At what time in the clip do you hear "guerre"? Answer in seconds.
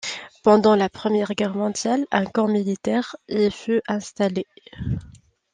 1.35-1.53